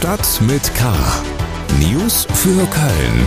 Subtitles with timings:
[0.00, 0.94] Stadt mit K.
[1.78, 3.26] News für Köln.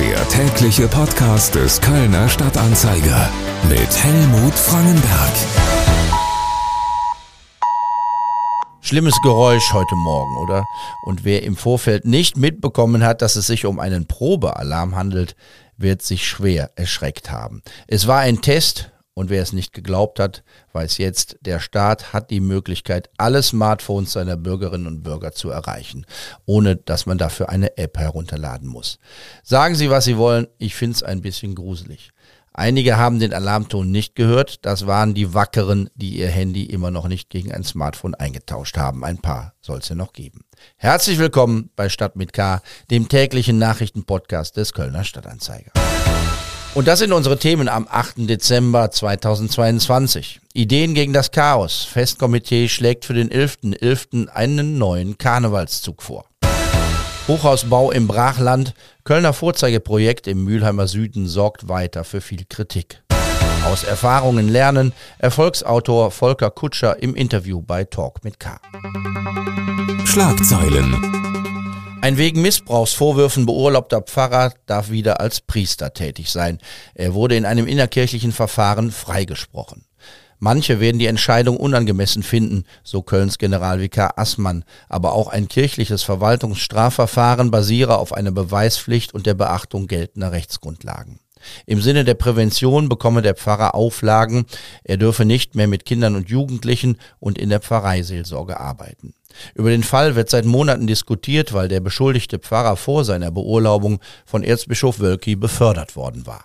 [0.00, 3.28] Der tägliche Podcast des Kölner Stadtanzeiger
[3.68, 5.32] mit Helmut Frangenberg.
[8.80, 10.64] Schlimmes Geräusch heute Morgen, oder?
[11.02, 15.36] Und wer im Vorfeld nicht mitbekommen hat, dass es sich um einen Probealarm handelt,
[15.76, 17.60] wird sich schwer erschreckt haben.
[17.86, 22.30] Es war ein Test und wer es nicht geglaubt hat, weiß jetzt, der Staat hat
[22.30, 26.06] die Möglichkeit, alle Smartphones seiner Bürgerinnen und Bürger zu erreichen,
[26.46, 29.00] ohne dass man dafür eine App herunterladen muss.
[29.42, 32.10] Sagen Sie, was Sie wollen, ich finde es ein bisschen gruselig.
[32.52, 34.64] Einige haben den Alarmton nicht gehört.
[34.64, 39.04] Das waren die Wackeren, die ihr Handy immer noch nicht gegen ein Smartphone eingetauscht haben.
[39.04, 40.44] Ein paar soll es ja noch geben.
[40.76, 45.72] Herzlich willkommen bei Stadt mit K, dem täglichen Nachrichtenpodcast des Kölner Stadtanzeiger.
[46.78, 48.28] Und das sind unsere Themen am 8.
[48.30, 50.38] Dezember 2022.
[50.52, 51.82] Ideen gegen das Chaos.
[51.82, 53.80] Festkomitee schlägt für den 11.11.
[53.80, 54.28] .11.
[54.28, 56.26] einen neuen Karnevalszug vor.
[57.26, 58.74] Hochhausbau im Brachland.
[59.02, 63.02] Kölner Vorzeigeprojekt im Mülheimer Süden sorgt weiter für viel Kritik.
[63.66, 64.92] Aus Erfahrungen lernen.
[65.18, 68.60] Erfolgsautor Volker Kutscher im Interview bei Talk mit K.
[70.04, 71.27] Schlagzeilen.
[72.00, 76.58] Ein wegen Missbrauchsvorwürfen beurlaubter Pfarrer darf wieder als Priester tätig sein.
[76.94, 79.84] Er wurde in einem innerkirchlichen Verfahren freigesprochen.
[80.38, 87.50] Manche werden die Entscheidung unangemessen finden, so Kölns Generalvikar Assmann, aber auch ein kirchliches Verwaltungsstrafverfahren
[87.50, 91.18] basiere auf einer Beweispflicht und der Beachtung geltender Rechtsgrundlagen.
[91.66, 94.46] Im Sinne der Prävention bekomme der Pfarrer Auflagen,
[94.84, 99.14] er dürfe nicht mehr mit Kindern und Jugendlichen und in der Pfarreiseelsorge arbeiten.
[99.54, 104.42] Über den Fall wird seit Monaten diskutiert, weil der beschuldigte Pfarrer vor seiner Beurlaubung von
[104.42, 106.44] Erzbischof Wölki befördert worden war.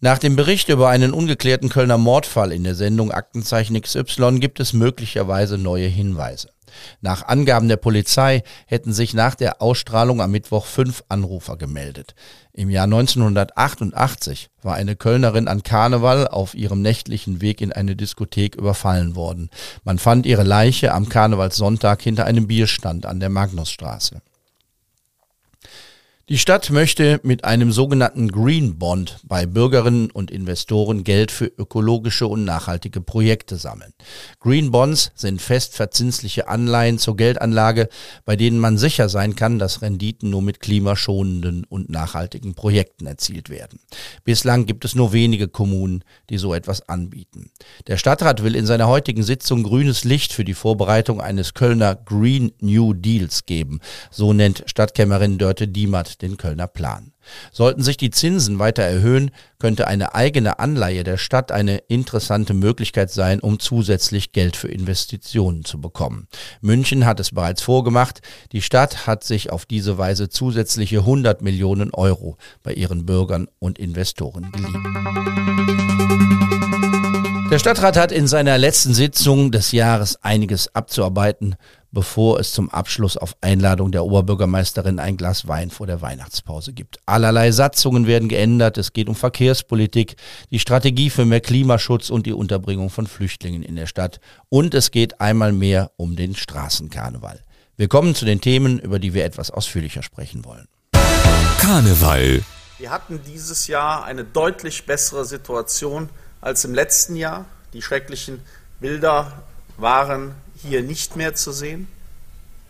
[0.00, 4.74] Nach dem Bericht über einen ungeklärten Kölner Mordfall in der Sendung Aktenzeichen XY gibt es
[4.74, 6.50] möglicherweise neue Hinweise.
[7.00, 12.14] Nach Angaben der Polizei hätten sich nach der Ausstrahlung am Mittwoch fünf Anrufer gemeldet.
[12.52, 18.56] Im Jahr 1988 war eine Kölnerin an Karneval auf ihrem nächtlichen Weg in eine Diskothek
[18.56, 19.50] überfallen worden.
[19.84, 24.22] Man fand ihre Leiche am Karnevalssonntag hinter einem Bierstand an der Magnusstraße.
[26.28, 32.26] Die Stadt möchte mit einem sogenannten Green Bond bei Bürgerinnen und Investoren Geld für ökologische
[32.26, 33.92] und nachhaltige Projekte sammeln.
[34.40, 37.88] Green Bonds sind fest verzinsliche Anleihen zur Geldanlage,
[38.24, 43.48] bei denen man sicher sein kann, dass Renditen nur mit klimaschonenden und nachhaltigen Projekten erzielt
[43.48, 43.78] werden.
[44.24, 47.52] Bislang gibt es nur wenige Kommunen, die so etwas anbieten.
[47.86, 52.50] Der Stadtrat will in seiner heutigen Sitzung grünes Licht für die Vorbereitung eines Kölner Green
[52.58, 53.78] New Deals geben.
[54.10, 57.12] So nennt Stadtkämmerin Dörte Diemert den Kölner Plan.
[57.52, 63.10] Sollten sich die Zinsen weiter erhöhen, könnte eine eigene Anleihe der Stadt eine interessante Möglichkeit
[63.10, 66.28] sein, um zusätzlich Geld für Investitionen zu bekommen.
[66.60, 68.20] München hat es bereits vorgemacht.
[68.52, 73.78] Die Stadt hat sich auf diese Weise zusätzliche 100 Millionen Euro bei ihren Bürgern und
[73.78, 75.86] Investoren geliehen.
[77.48, 81.54] Der Stadtrat hat in seiner letzten Sitzung des Jahres einiges abzuarbeiten
[81.96, 86.98] bevor es zum Abschluss auf Einladung der Oberbürgermeisterin ein Glas Wein vor der Weihnachtspause gibt.
[87.06, 88.76] Allerlei Satzungen werden geändert.
[88.76, 90.16] Es geht um Verkehrspolitik,
[90.50, 94.20] die Strategie für mehr Klimaschutz und die Unterbringung von Flüchtlingen in der Stadt.
[94.50, 97.40] Und es geht einmal mehr um den Straßenkarneval.
[97.78, 100.68] Wir kommen zu den Themen, über die wir etwas ausführlicher sprechen wollen.
[101.58, 102.44] Karneval.
[102.76, 106.10] Wir hatten dieses Jahr eine deutlich bessere Situation
[106.42, 107.46] als im letzten Jahr.
[107.72, 108.42] Die schrecklichen
[108.80, 109.44] Bilder
[109.78, 110.34] waren
[110.66, 111.88] hier nicht mehr zu sehen.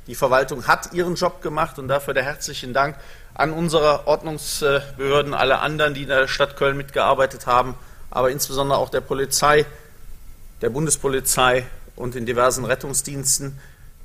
[0.06, 2.96] Die Verwaltung hat ihren Job gemacht und dafür der herzlichen Dank
[3.34, 7.74] an unsere Ordnungsbehörden, alle anderen, die in der Stadt Köln mitgearbeitet haben,
[8.10, 9.66] aber insbesondere auch der Polizei,
[10.62, 13.58] der Bundespolizei und den diversen Rettungsdiensten,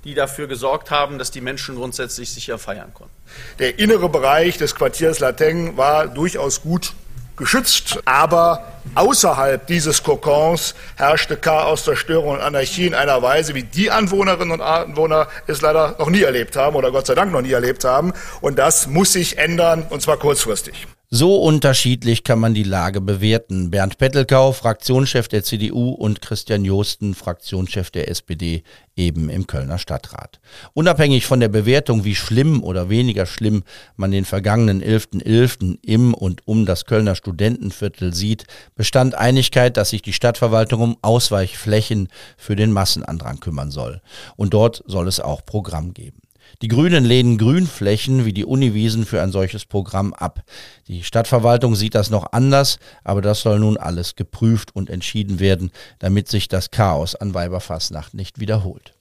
[0.04, 3.14] die dafür gesorgt haben, dass die Menschen grundsätzlich sicher feiern konnten.
[3.60, 6.94] Der innere Bereich des Quartiers Lateng war durchaus gut
[7.38, 8.66] geschützt, aber
[8.96, 14.62] außerhalb dieses Kokons herrschte Chaos, Zerstörung und Anarchie in einer Weise, wie die Anwohnerinnen und
[14.62, 18.14] Anwohner es leider noch nie erlebt haben oder Gott sei Dank noch nie erlebt haben.
[18.42, 20.88] Und das muss sich ändern, und zwar kurzfristig.
[21.14, 23.70] So unterschiedlich kann man die Lage bewerten.
[23.70, 28.64] Bernd Pettelkau, Fraktionschef der CDU und Christian Josten, Fraktionschef der SPD,
[28.96, 30.40] eben im Kölner Stadtrat.
[30.74, 33.64] Unabhängig von der Bewertung, wie schlimm oder weniger schlimm
[33.98, 35.26] man den vergangenen 11.11.
[35.26, 35.80] .11.
[35.82, 42.08] im und um das Kölner Studentenviertel sieht, bestand Einigkeit, dass sich die Stadtverwaltung um Ausweichflächen
[42.38, 44.02] für den Massenandrang kümmern soll.
[44.38, 46.22] Und dort soll es auch Programm geben.
[46.62, 50.44] Die Grünen lehnen Grünflächen wie die Uniwiesen für ein solches Programm ab.
[50.88, 55.72] Die Stadtverwaltung sieht das noch anders, aber das soll nun alles geprüft und entschieden werden,
[56.00, 58.94] damit sich das Chaos an Weiberfassnacht nicht wiederholt.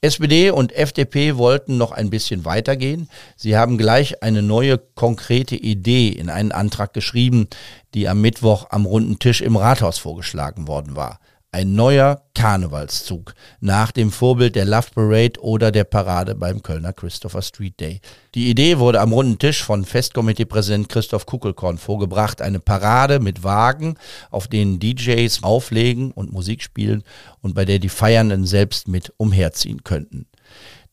[0.00, 3.08] SPD und FDP wollten noch ein bisschen weitergehen.
[3.36, 7.48] Sie haben gleich eine neue konkrete Idee in einen Antrag geschrieben,
[7.94, 11.18] die am Mittwoch am runden Tisch im Rathaus vorgeschlagen worden war.
[11.56, 17.40] Ein neuer Karnevalszug nach dem Vorbild der Love Parade oder der Parade beim Kölner Christopher
[17.40, 18.02] Street Day.
[18.34, 22.42] Die Idee wurde am runden Tisch von Festkomiteepräsident Christoph Kuckelkorn vorgebracht.
[22.42, 23.94] Eine Parade mit Wagen,
[24.30, 27.02] auf denen DJs auflegen und Musik spielen
[27.40, 30.26] und bei der die Feiernden selbst mit umherziehen könnten.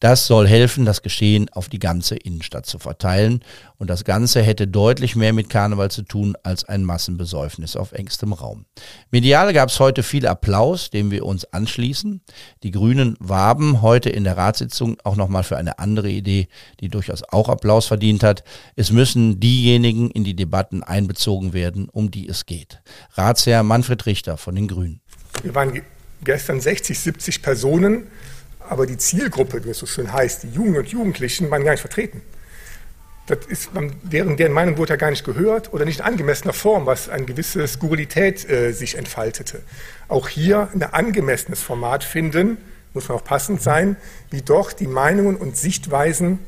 [0.03, 3.39] Das soll helfen, das Geschehen auf die ganze Innenstadt zu verteilen.
[3.77, 8.33] Und das Ganze hätte deutlich mehr mit Karneval zu tun als ein Massenbesäufnis auf engstem
[8.33, 8.65] Raum.
[9.11, 12.19] Medial gab es heute viel Applaus, dem wir uns anschließen.
[12.63, 16.49] Die Grünen warben heute in der Ratssitzung auch nochmal für eine andere Idee,
[16.81, 18.43] die durchaus auch Applaus verdient hat.
[18.75, 22.81] Es müssen diejenigen in die Debatten einbezogen werden, um die es geht.
[23.13, 24.99] Ratsherr Manfred Richter von den Grünen.
[25.43, 25.81] Wir waren
[26.25, 28.07] gestern 60, 70 Personen
[28.73, 31.81] aber die Zielgruppe, wie es so schön heißt, die Jugend und Jugendlichen, waren gar nicht
[31.81, 32.23] vertreten.
[33.27, 33.69] Das ist,
[34.01, 37.25] deren, deren Meinung wurde ja gar nicht gehört oder nicht in angemessener Form, was eine
[37.25, 39.61] gewisse Skurrilität äh, sich entfaltete.
[40.07, 42.57] Auch hier ein angemessenes Format finden,
[42.95, 43.95] muss man auch passend sein,
[44.31, 46.39] wie doch die Meinungen und Sichtweisen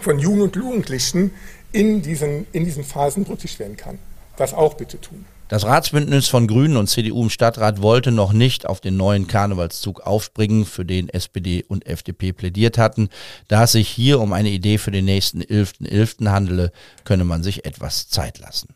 [0.00, 1.32] von Jugend und Jugendlichen
[1.72, 3.98] in diesen, in diesen Phasen berücksichtigt werden kann.
[4.36, 5.26] Das auch bitte tun.
[5.50, 9.98] Das Ratsbündnis von Grünen und CDU im Stadtrat wollte noch nicht auf den neuen Karnevalszug
[10.06, 13.08] aufspringen, für den SPD und FDP plädiert hatten.
[13.48, 15.90] Da es sich hier um eine Idee für den nächsten 11.11.
[15.90, 16.30] .11.
[16.30, 16.70] handele,
[17.02, 18.68] könne man sich etwas Zeit lassen.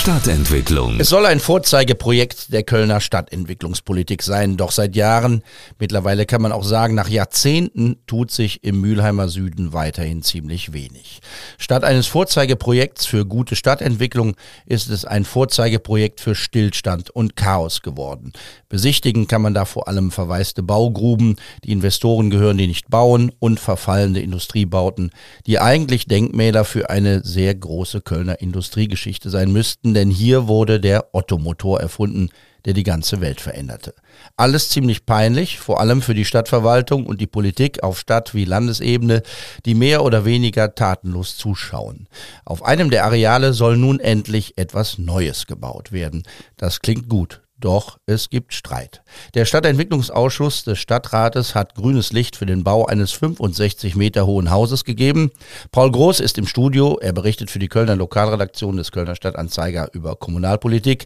[0.00, 0.98] Stadtentwicklung.
[0.98, 5.42] Es soll ein Vorzeigeprojekt der Kölner Stadtentwicklungspolitik sein, doch seit Jahren,
[5.78, 11.20] mittlerweile kann man auch sagen, nach Jahrzehnten tut sich im Mülheimer Süden weiterhin ziemlich wenig.
[11.58, 18.32] Statt eines Vorzeigeprojekts für gute Stadtentwicklung ist es ein Vorzeigeprojekt für Stillstand und Chaos geworden.
[18.70, 23.60] Besichtigen kann man da vor allem verwaiste Baugruben, die Investoren gehören, die nicht bauen und
[23.60, 25.10] verfallende Industriebauten,
[25.46, 30.80] die eigentlich Denkmäler für eine sehr große Kölner Industriegeschichte sein müssten Geschichten, denn hier wurde
[30.80, 32.30] der Ottomotor erfunden,
[32.64, 33.94] der die ganze Welt veränderte.
[34.36, 39.22] Alles ziemlich peinlich, vor allem für die Stadtverwaltung und die Politik auf Stadt- wie Landesebene,
[39.64, 42.06] die mehr oder weniger tatenlos zuschauen.
[42.44, 46.22] Auf einem der Areale soll nun endlich etwas Neues gebaut werden.
[46.56, 47.40] Das klingt gut.
[47.60, 49.02] Doch es gibt Streit.
[49.34, 54.84] Der Stadtentwicklungsausschuss des Stadtrates hat grünes Licht für den Bau eines 65 Meter hohen Hauses
[54.84, 55.30] gegeben.
[55.70, 56.98] Paul Groß ist im Studio.
[57.00, 61.04] Er berichtet für die Kölner Lokalredaktion des Kölner Stadtanzeiger über Kommunalpolitik.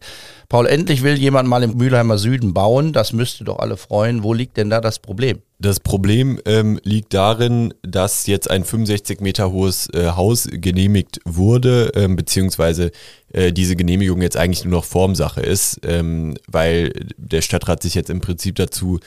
[0.49, 2.93] Paul, endlich will jemand mal im Mülheimer Süden bauen.
[2.93, 4.23] Das müsste doch alle freuen.
[4.23, 5.43] Wo liegt denn da das Problem?
[5.61, 11.93] Das Problem ähm, liegt darin, dass jetzt ein 65 Meter hohes äh, Haus genehmigt wurde,
[11.95, 12.91] ähm, beziehungsweise
[13.33, 18.11] äh, diese Genehmigung jetzt eigentlich nur noch Formsache ist, ähm, weil der Stadtrat sich jetzt
[18.11, 18.99] im Prinzip dazu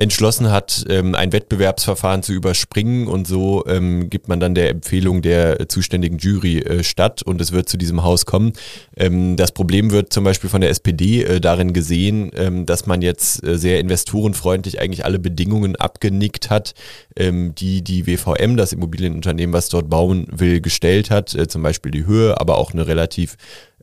[0.00, 5.20] entschlossen hat, ähm, ein Wettbewerbsverfahren zu überspringen und so ähm, gibt man dann der Empfehlung
[5.20, 8.54] der zuständigen Jury äh, statt und es wird zu diesem Haus kommen.
[8.96, 12.30] Ähm, das Problem wird zum Beispiel von der SPD äh, darin gesehen,
[12.64, 16.74] dass man jetzt äh, sehr investorenfreundlich eigentlich alle Bedingungen abgenickt hat,
[17.18, 22.40] die die WVM, das Immobilienunternehmen, was dort bauen will, gestellt hat, zum Beispiel die Höhe,
[22.40, 23.36] aber auch eine relativ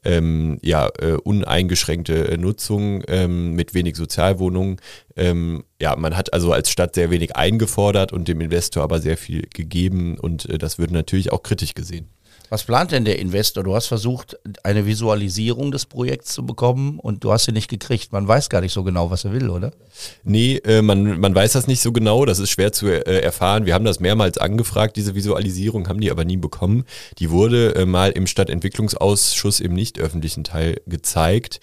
[0.07, 4.77] ähm, ja, äh, uneingeschränkte äh, Nutzung ähm, mit wenig Sozialwohnungen.
[5.17, 9.17] Ähm, ja, man hat also als Stadt sehr wenig eingefordert und dem Investor aber sehr
[9.17, 12.07] viel gegeben und äh, das wird natürlich auch kritisch gesehen.
[12.49, 13.63] Was plant denn der Investor?
[13.63, 18.13] Du hast versucht, eine Visualisierung des Projekts zu bekommen und du hast sie nicht gekriegt.
[18.13, 19.71] Man weiß gar nicht so genau, was er will, oder?
[20.23, 22.25] Nee, äh, man, man weiß das nicht so genau.
[22.25, 23.65] Das ist schwer zu äh, erfahren.
[23.65, 26.85] Wir haben das mehrmals angefragt, diese Visualisierung, haben die aber nie bekommen.
[27.19, 31.59] Die wurde äh, mal im Stadtentwicklungsausschuss im nicht öffentlichen Teil gezeigt.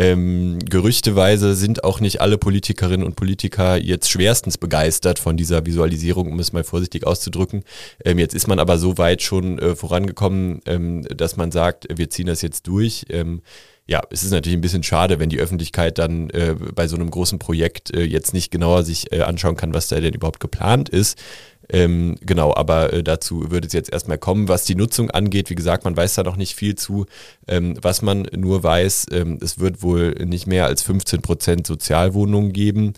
[0.00, 6.32] Ähm, gerüchteweise sind auch nicht alle Politikerinnen und Politiker jetzt schwerstens begeistert von dieser Visualisierung,
[6.32, 7.64] um es mal vorsichtig auszudrücken.
[8.02, 12.08] Ähm, jetzt ist man aber so weit schon äh, vorangekommen, ähm, dass man sagt, wir
[12.08, 13.04] ziehen das jetzt durch.
[13.10, 13.42] Ähm,
[13.90, 17.10] ja, es ist natürlich ein bisschen schade, wenn die Öffentlichkeit dann äh, bei so einem
[17.10, 20.88] großen Projekt äh, jetzt nicht genauer sich äh, anschauen kann, was da denn überhaupt geplant
[20.88, 21.20] ist.
[21.68, 24.46] Ähm, genau, aber äh, dazu würde es jetzt erstmal kommen.
[24.46, 27.06] Was die Nutzung angeht, wie gesagt, man weiß da noch nicht viel zu.
[27.48, 32.52] Ähm, was man nur weiß, ähm, es wird wohl nicht mehr als 15 Prozent Sozialwohnungen
[32.52, 32.92] geben.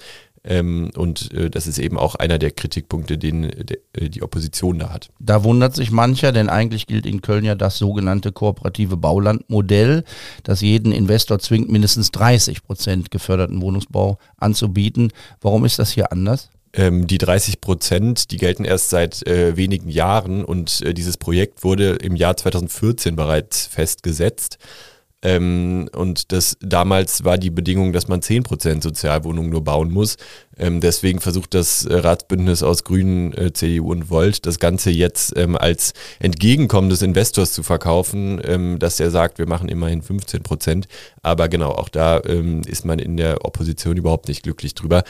[0.44, 4.80] Ähm, und äh, das ist eben auch einer der Kritikpunkte, den de, äh, die Opposition
[4.80, 5.11] da hat.
[5.20, 10.02] Da wundert sich mancher, denn eigentlich gilt in Köln ja das sogenannte kooperative Baulandmodell,
[10.42, 15.12] das jeden Investor zwingt, mindestens 30 Prozent geförderten Wohnungsbau anzubieten.
[15.40, 16.50] Warum ist das hier anders?
[16.75, 21.62] Ähm, die 30 Prozent, die gelten erst seit äh, wenigen Jahren und äh, dieses Projekt
[21.62, 24.58] wurde im Jahr 2014 bereits festgesetzt.
[25.23, 30.17] Ähm, und das damals war die Bedingung, dass man 10% Sozialwohnungen nur bauen muss.
[30.59, 35.37] Ähm, deswegen versucht das äh, Ratsbündnis aus Grünen, äh, CDU und Volt das Ganze jetzt
[35.37, 40.43] ähm, als Entgegenkommen des Investors zu verkaufen, ähm, dass er sagt, wir machen immerhin 15
[40.43, 40.88] Prozent.
[41.23, 45.05] Aber genau, auch da ähm, ist man in der Opposition überhaupt nicht glücklich drüber.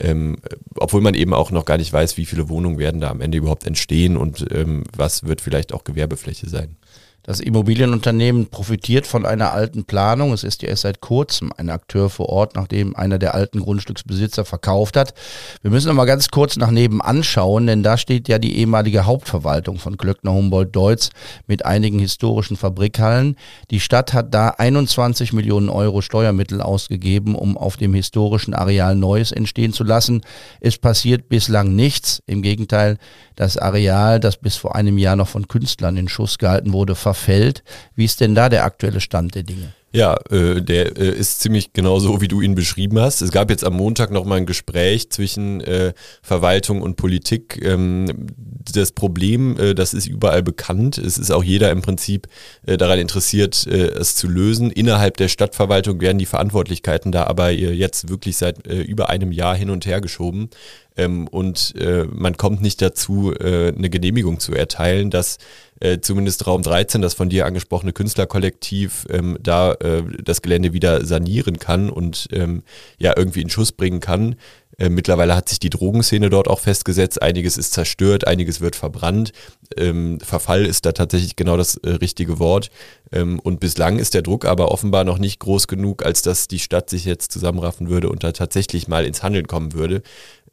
[0.00, 0.38] Ähm,
[0.76, 3.38] obwohl man eben auch noch gar nicht weiß, wie viele Wohnungen werden da am Ende
[3.38, 6.76] überhaupt entstehen und ähm, was wird vielleicht auch Gewerbefläche sein.
[7.24, 10.32] Das Immobilienunternehmen profitiert von einer alten Planung.
[10.32, 14.44] Es ist ja erst seit kurzem ein Akteur vor Ort, nachdem einer der alten Grundstücksbesitzer
[14.44, 15.14] verkauft hat.
[15.62, 19.06] Wir müssen noch mal ganz kurz nach nebenan schauen, denn da steht ja die ehemalige
[19.06, 21.10] Hauptverwaltung von Glöckner Humboldt Deutz
[21.46, 23.36] mit einigen historischen Fabrikhallen.
[23.70, 29.30] Die Stadt hat da 21 Millionen Euro Steuermittel ausgegeben, um auf dem historischen Areal Neues
[29.30, 30.22] entstehen zu lassen.
[30.60, 32.20] Es passiert bislang nichts.
[32.26, 32.98] Im Gegenteil,
[33.36, 37.62] das Areal, das bis vor einem Jahr noch von Künstlern in Schuss gehalten wurde, verfällt.
[37.94, 39.72] Wie ist denn da der aktuelle Stand der Dinge?
[39.94, 43.20] Ja, äh, der äh, ist ziemlich genau so, wie du ihn beschrieben hast.
[43.20, 47.60] Es gab jetzt am Montag nochmal ein Gespräch zwischen äh, Verwaltung und Politik.
[47.62, 48.26] Ähm,
[48.72, 50.96] das Problem, äh, das ist überall bekannt.
[50.96, 52.26] Es ist auch jeder im Prinzip
[52.64, 54.70] äh, daran interessiert, äh, es zu lösen.
[54.70, 59.30] Innerhalb der Stadtverwaltung werden die Verantwortlichkeiten da aber äh, jetzt wirklich seit äh, über einem
[59.30, 60.48] Jahr hin und her geschoben.
[60.96, 65.38] Ähm, und äh, man kommt nicht dazu, äh, eine Genehmigung zu erteilen, dass
[65.80, 71.04] äh, zumindest Raum 13, das von dir angesprochene Künstlerkollektiv, ähm, da äh, das Gelände wieder
[71.04, 72.62] sanieren kann und ähm,
[72.98, 74.36] ja irgendwie in Schuss bringen kann.
[74.78, 77.20] Äh, mittlerweile hat sich die Drogenszene dort auch festgesetzt.
[77.22, 79.32] Einiges ist zerstört, einiges wird verbrannt.
[79.76, 82.70] Ähm, Verfall ist da tatsächlich genau das äh, richtige Wort.
[83.12, 86.58] Ähm, und bislang ist der Druck aber offenbar noch nicht groß genug, als dass die
[86.58, 90.02] Stadt sich jetzt zusammenraffen würde und da tatsächlich mal ins Handeln kommen würde.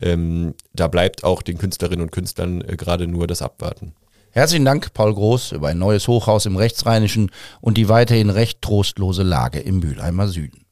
[0.01, 3.93] Ähm, da bleibt auch den Künstlerinnen und Künstlern äh, gerade nur das Abwarten.
[4.31, 7.31] Herzlichen Dank, Paul Groß, über ein neues Hochhaus im Rechtsrheinischen
[7.61, 10.65] und die weiterhin recht trostlose Lage im Mülheimer Süden.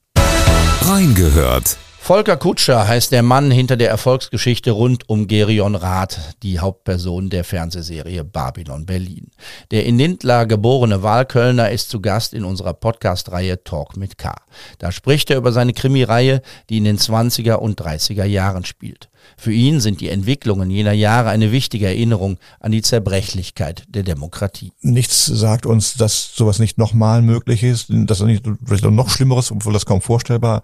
[0.81, 1.77] Reingehört.
[1.99, 7.43] Volker Kutscher heißt der Mann hinter der Erfolgsgeschichte rund um Gerion Rath, die Hauptperson der
[7.43, 9.31] Fernsehserie Babylon Berlin.
[9.71, 14.33] Der in Lindlar geborene Wahlkölner ist zu Gast in unserer Podcast-Reihe Talk mit K.
[14.77, 19.09] Da spricht er über seine Krimireihe, die in den 20er und 30er Jahren spielt.
[19.37, 24.71] Für ihn sind die Entwicklungen jener Jahre eine wichtige Erinnerung an die Zerbrechlichkeit der Demokratie.
[24.81, 29.85] Nichts sagt uns, dass sowas nicht nochmal möglich ist, dass nicht noch Schlimmeres, obwohl das
[29.85, 30.63] kaum vorstellbar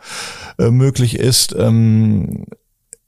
[0.58, 1.56] äh, möglich ist.
[1.58, 2.46] Ähm,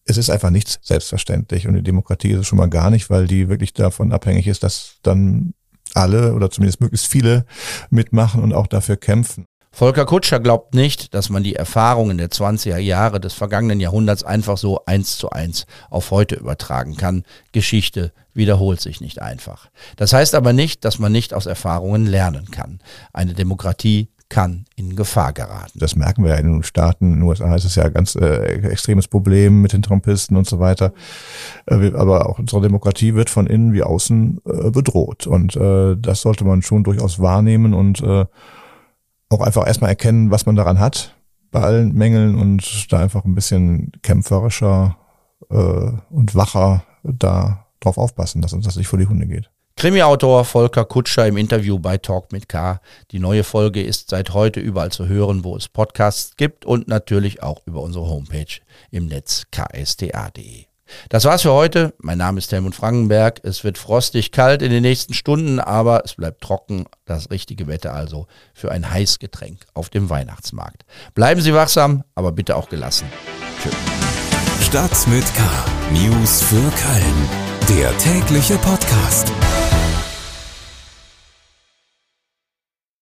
[0.06, 3.28] es ist einfach nichts selbstverständlich und die Demokratie ist es schon mal gar nicht, weil
[3.28, 5.54] die wirklich davon abhängig ist, dass dann
[5.94, 7.46] alle oder zumindest möglichst viele
[7.90, 9.46] mitmachen und auch dafür kämpfen.
[9.76, 14.58] Volker Kutscher glaubt nicht, dass man die Erfahrungen der 20er Jahre des vergangenen Jahrhunderts einfach
[14.58, 17.24] so eins zu eins auf heute übertragen kann.
[17.52, 19.68] Geschichte wiederholt sich nicht einfach.
[19.98, 22.80] Das heißt aber nicht, dass man nicht aus Erfahrungen lernen kann.
[23.12, 25.78] Eine Demokratie kann in Gefahr geraten.
[25.78, 27.12] Das merken wir ja in den Staaten.
[27.12, 30.48] In den USA ist es ja ein ganz äh, extremes Problem mit den Trumpisten und
[30.48, 30.94] so weiter.
[31.66, 35.28] Äh, aber auch unsere Demokratie wird von innen wie außen äh, bedroht.
[35.28, 38.24] Und äh, das sollte man schon durchaus wahrnehmen und äh,
[39.30, 41.16] auch einfach erstmal erkennen, was man daran hat,
[41.52, 44.98] bei allen Mängeln und da einfach ein bisschen kämpferischer
[45.50, 45.56] äh,
[46.10, 49.50] und wacher da drauf aufpassen, dass uns das nicht vor die Hunde geht.
[49.78, 52.80] Krimi-Autor Volker Kutscher im Interview bei Talk mit K.
[53.12, 57.44] Die neue Folge ist seit heute überall zu hören, wo es Podcasts gibt und natürlich
[57.44, 60.66] auch über unsere Homepage im Netz ksta.de.
[61.10, 61.94] Das war's für heute.
[62.00, 63.42] Mein Name ist Helmut Frankenberg.
[63.44, 66.86] Es wird frostig kalt in den nächsten Stunden, aber es bleibt trocken.
[67.06, 70.86] Das richtige Wetter also für ein Heißgetränk auf dem Weihnachtsmarkt.
[71.14, 73.08] Bleiben Sie wachsam, aber bitte auch gelassen.
[73.62, 73.74] Tschüss.
[74.66, 75.44] Stadt mit K.
[75.92, 77.30] News für Köln.
[77.70, 79.32] Der tägliche Podcast.